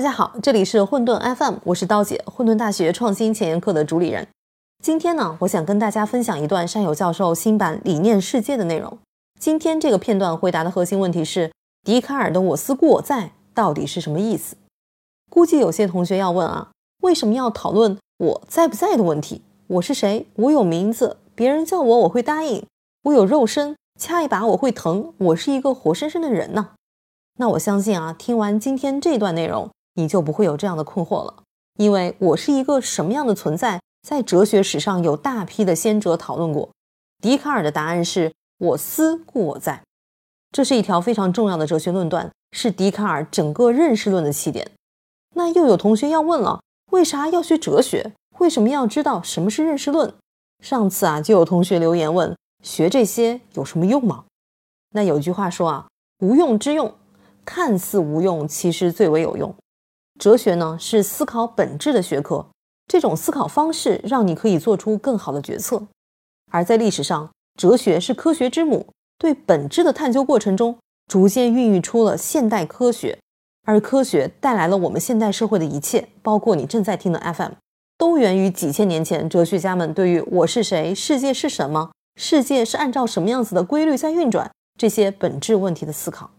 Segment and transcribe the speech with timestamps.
[0.00, 4.26] 大家好，这里是混沌 FM，我是刀姐，混沌大学创新前沿课的主理人。
[4.82, 8.96] 今天呢，我想跟大家分享一段山友教授新版《理念世界》的内容。
[9.38, 11.52] 今天这个片段回答的核心问题是：
[11.84, 14.56] 笛卡尔的“我思故我在”到底是什么意思？
[15.28, 16.70] 估计有些同学要问啊，
[17.02, 19.42] 为什么要讨论我在不在的问题？
[19.66, 20.26] 我是谁？
[20.36, 22.64] 我有名字，别人叫我我会答应。
[23.02, 25.12] 我有肉身，掐一把我会疼。
[25.18, 26.70] 我是一个活生生的人呢。
[27.38, 31.42] 那我相信啊，听完今天这段内容，你就不会有这样的困惑了。
[31.78, 36.70] 因为我是一个什么样的存在，在哲学史上有大批的先哲讨论过。
[37.22, 39.82] 笛卡尔的答案是：我思故我在。
[40.52, 44.70] 这是一条非常重要的哲学论断，是笛卡尔整个认识论的起点。
[45.36, 46.60] 那又有同学要问了：
[46.90, 48.12] 为啥要学哲学？
[48.38, 50.12] 为什么要知道什么是认识论？
[50.62, 54.24] 上次啊，就有同学留言问：学这些有什么用吗？
[54.90, 55.86] 那有句话说啊，
[56.18, 56.92] 无用之用。
[57.44, 59.54] 看似无用，其实最为有用。
[60.20, 62.46] 哲学呢，是思考本质的学科。
[62.86, 65.82] 这种思考方式让你可以做出更好的决策。
[66.52, 70.76] 而在历史上，哲学是科学之母，对本质的探究过程中，
[71.06, 73.18] 逐渐孕育出了现代科学。
[73.64, 77.52] 而科学带来了我们现代社会的一切，包括你正在听的 FM，
[77.96, 86.30] 都源于几千年前哲学家们对于“我是谁”“世界是什么”“世界是按照什么样子的规律在运转”这些本质问题的思考。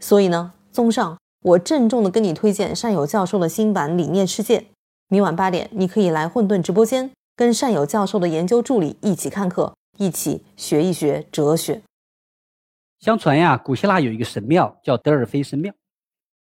[0.00, 1.16] 所以呢，综上，
[1.46, 4.58] 我郑重的跟你推荐善友教授的新版《理念世界》。
[5.06, 11.82] 明晚八点，你可以来混沌直播间，跟善友教授的研究助理一起看课，一起学一学哲学。
[12.98, 15.72] 相传呀，古希腊有一个神庙叫德尔菲神庙，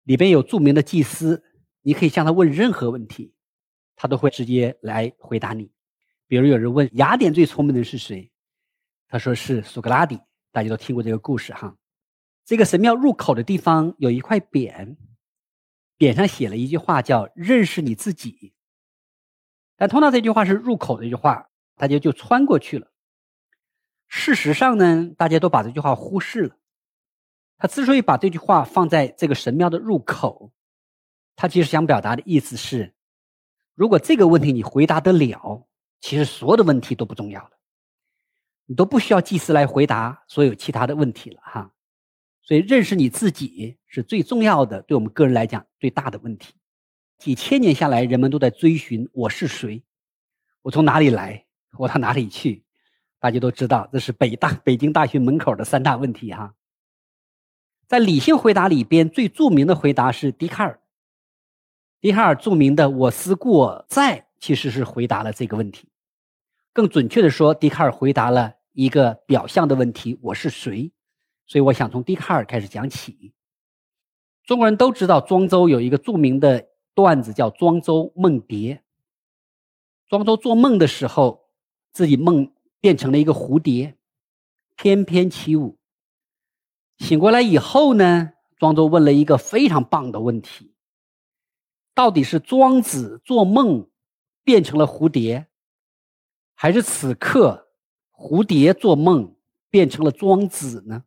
[0.04, 1.42] 里边有著名的祭司，
[1.82, 3.34] 你可以向他问任何问题，
[3.96, 5.68] 他都会直接来回答你。
[6.28, 8.30] 比如有人问雅典最聪明的人是谁，
[9.08, 10.20] 他说是苏格拉底，
[10.52, 11.74] 大家都听过这个故事哈。
[12.44, 14.96] 这个神庙入口的地方有一块匾，
[15.98, 18.54] 匾上写了一句话，叫“认识你自己”。
[19.76, 22.92] 但通常这句话是入口的一句话，大家就穿过去了。
[24.08, 26.56] 事实上呢，大家都把这句话忽视了。
[27.58, 30.52] 他之所以把这句话放在这个神庙的入口，
[31.36, 32.92] 他其实想表达的意思是：
[33.74, 35.66] 如果这个问题你回答得了，
[36.00, 37.52] 其实所有的问题都不重要了，
[38.66, 41.72] 你都不需要祭司来回答所有其他的问题了，哈。
[42.42, 46.54] 所以，认识你自己是最重要的，对我们个人来讲最大的问题。
[47.18, 49.84] 几千年下来，人们都在追寻我是谁，
[50.62, 51.46] 我从哪里来，
[51.78, 52.64] 我到哪里去？
[53.20, 56.54] 大家都知道，这是北大北京大学门口的三大问题哈。
[57.86, 60.80] 在理性回答里边，最著名的回答是笛卡尔。
[62.00, 65.86] 笛卡尔著名的“我思故我在”，其实是回答了这个问题。
[66.72, 70.90] 更准确的说，笛卡尔回答了一个表象的问题：我是谁？
[71.52, 73.34] 所以我想从笛卡尔开始讲起。
[74.42, 78.82] 中国人都知道庄周有一个著名的段子，叫“庄周梦蝶”。
[80.08, 81.50] 庄周做梦的时候，
[81.92, 83.98] 自己梦变成了一个蝴蝶，
[84.76, 85.76] 翩翩起舞。
[86.96, 90.72] 醒过来以后呢，庄周问了一个非常棒的问题：
[91.92, 93.90] 到底是庄子做梦
[94.42, 95.48] 变成了蝴蝶，
[96.54, 97.68] 还是此刻
[98.10, 99.36] 蝴蝶做梦
[99.68, 101.04] 变成了庄子呢？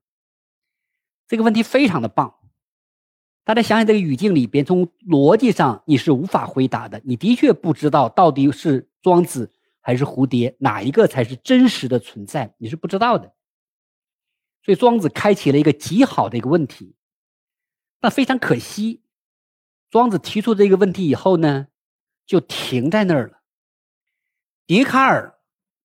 [1.27, 2.35] 这个问题非常的棒，
[3.43, 7.01] 大家想想这个语境里边，从逻辑上你是无法回答的。
[7.03, 13.33] 你的确不知道到底是庄子还是蝴蝶，哪一个才是真实的存在，你是不知道的。
[14.63, 16.95] 所以庄子开启了一个极好的一个问题，
[17.99, 19.03] 但非常可惜，
[19.89, 21.67] 庄子提出这个问题以后呢，
[22.25, 23.41] 就停在那儿了。
[24.65, 25.39] 笛卡尔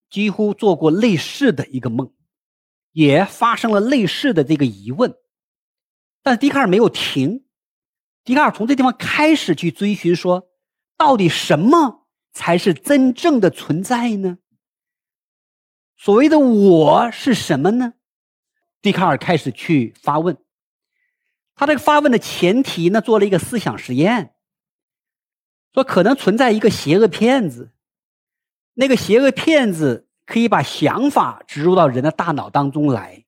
[0.08, 2.12] 几乎做过类似的一个梦，
[2.92, 5.14] 也发生了类似的这个疑问。
[6.22, 7.44] 但是笛卡尔没有停，
[8.25, 10.48] 笛卡尔从这地方开始去追寻，说
[10.97, 14.38] 到底什么才是真正的存在呢？
[15.96, 17.94] 所谓的我是什么呢？
[18.82, 20.37] 笛卡尔开始去发问。
[21.55, 24.34] 他这个发问的前提呢，做了一个思想实验，
[25.75, 27.72] 说可能存在一个邪恶骗子，
[28.75, 33.26] 那个邪恶骗子可以把想法植入到人的大脑当中来。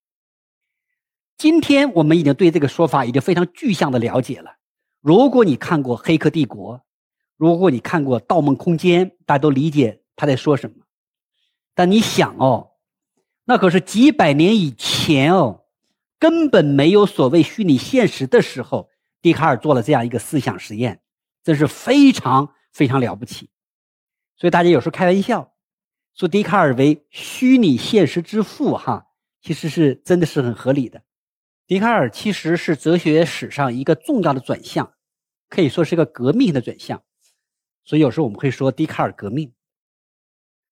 [1.36, 4.56] 今天我们已经对这个说法已经非常具象的了解了。
[5.00, 6.78] 如果你看过《黑客帝国》，
[7.36, 10.76] 如果你看过《盗梦空间》，大家都理解他在说什么。
[11.74, 12.72] 但你想哦，
[13.44, 15.64] 那可是几百年以前哦，
[16.20, 18.90] 根本没有所谓虚拟现实的时候，
[19.20, 21.00] 笛卡尔做了这样一个思想实验，
[21.42, 23.50] 这是非常非常了不起。
[24.36, 25.52] 所以大家有时候开玩笑
[26.14, 29.08] 说笛卡尔为虚拟现实之父，哈，
[29.40, 31.02] 其实是真的是很合理的。
[31.72, 34.92] 笛卡尔其实是哲学史上一个重要的转向，
[35.48, 37.02] 可以说是一个革命性的转向。
[37.82, 39.54] 所以有时候我们会说笛卡尔革命。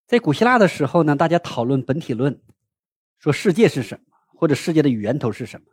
[0.06, 2.38] 在古希腊的时候呢，大家讨论本体论，
[3.18, 5.68] 说世界是什么，或者世界的源头是什么。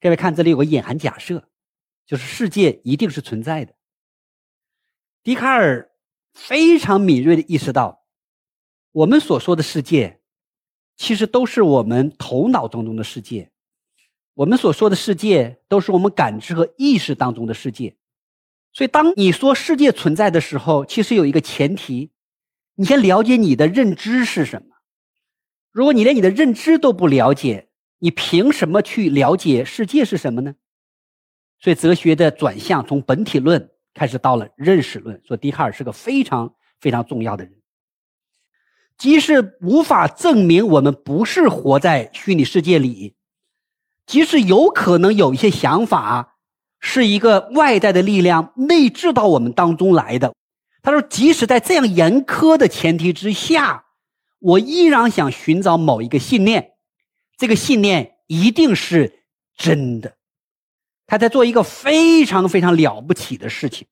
[0.00, 1.46] 各位看，这里有个隐含假设，
[2.06, 3.74] 就是世界一定是存在的。
[5.22, 5.90] 笛卡尔
[6.32, 8.06] 非常敏锐的意识到，
[8.92, 10.22] 我们所说的世界，
[10.96, 13.52] 其实都是我们头脑当中的世界，
[14.34, 17.96] 我们所说的世界，都是我们感知和意识当中的世界。
[18.72, 22.10] 所以，当你说世界存在的时候，其实有一个前提，
[22.76, 24.76] 你先了解你的认知是什么。
[25.72, 27.68] 如果你连你的认知都不了解，
[27.98, 30.54] 你凭什么去了解世界是什么呢？
[31.58, 35.20] 所以，哲学的转向从本体论开始到了认识论。
[35.26, 37.52] 说笛卡尔是个非常非常重要的人，
[38.96, 43.14] 即使无法证明我们不是活在虚拟世界里，
[44.10, 46.36] 即使有可能有一些想法。
[46.82, 50.32] 是一个外在的力量内置到我们当中来的。
[50.82, 53.84] 他说，即使在这样严苛的前提之下，
[54.38, 56.70] 我依然想寻找某一个信念，
[57.36, 59.26] 这个信念一定是
[59.58, 60.16] 真的。
[61.06, 63.86] 他在做一个非常非常了不起的事情，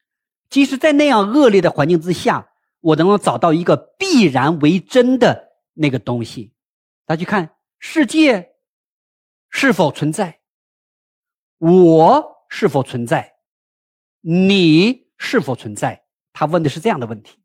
[0.49, 2.49] 即使在那样恶劣的环境之下，
[2.81, 6.53] 我能够找到一个必然为真的那个东西。
[7.05, 8.49] 大家去看世界
[9.51, 10.41] 是否存在，
[11.59, 12.39] 我。
[12.51, 13.35] 是否存在？
[14.23, 16.05] 你是否存在？
[16.33, 17.37] 他问的是这样的问题。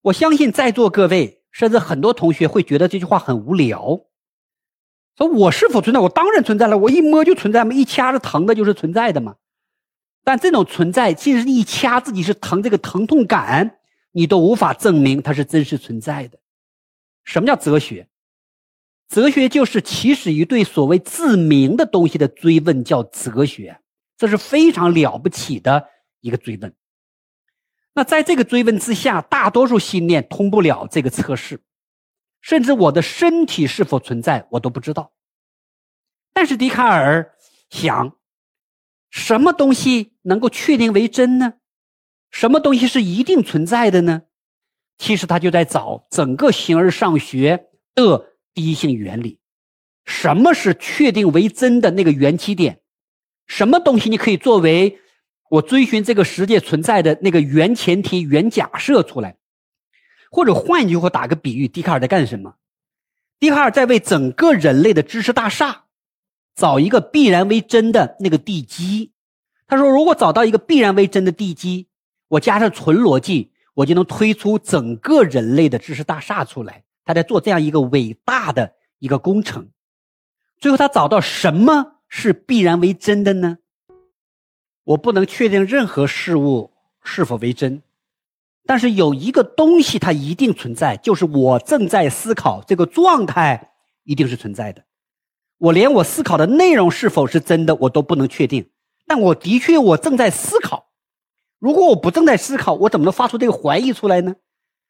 [0.00, 4.06] 我相信在座各位，甚至很多同学会觉得这句话很无聊。
[5.18, 6.00] 说我是否存在？
[6.00, 6.78] 我当然存在了。
[6.78, 7.74] 我一摸就存在嘛？
[7.74, 9.36] 一掐是疼的，就是存在的嘛。
[10.22, 13.78] 但这种存在，即使一掐自己是疼，这个疼痛感，
[14.12, 16.38] 你都无法证明它是真实存在的。
[17.24, 18.08] 什么叫哲学？
[19.08, 23.80] 哲学就是起始于对所谓自明的东西的追问，叫哲学。
[24.16, 25.88] 这是非常了不起的
[26.20, 26.74] 一个追问。
[27.94, 31.60] 那在这个追问之下，大多数信念通不了这个测试，
[32.40, 35.12] 甚至我的身体是否存在，我都不知道。
[36.32, 37.34] 但是笛卡尔
[37.70, 38.16] 想，
[39.10, 41.54] 什么东西能够确定为真呢？
[42.30, 44.22] 什么东西是一定存在的呢？
[44.98, 49.40] 其实他就在找整个形而上学的第一性原理，
[50.04, 52.80] 什么是确定为真的那个原起点？
[53.46, 54.98] 什么东西你可以作为
[55.50, 59.36] 我追寻这个世界存在的那个原前提、原假设出来？
[60.30, 62.54] 或者换一句话打个比喻，笛卡尔在干什么？
[63.40, 65.84] 笛卡尔在为整个人类的知识大厦
[66.54, 69.10] 找一个必然为真的那个地基。
[69.66, 71.88] 他说：“如果找到一个必然为真的地基，
[72.28, 79.68] 我加上纯逻辑，我就能推出整个人类的知识大厦出来。”他在做这样一个伟大的一个工程。
[80.58, 81.92] 最后，他找到什么？
[82.08, 83.58] 是必然为真的呢？
[84.84, 86.72] 我不能确定任何事物
[87.02, 87.82] 是否为真，
[88.66, 93.72] 但是有一个东西它一定存在，就是我正在思考这个状态
[94.04, 94.84] 一定是存在的。
[95.58, 98.70] 我连我思考的内容是否是真的我都不能确定，
[99.08, 100.92] 但我的确我正在思考。
[101.58, 104.36] 如果我不正在思考，我怎么能发出这个怀疑出来呢？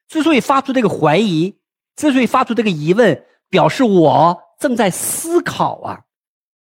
[0.09, 1.57] 之所以发出这个怀疑，
[1.97, 6.01] 之所以发出这个疑问，表示我正在思考啊。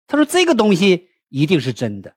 [0.08, 2.16] 他说：“这个东西一定是真的。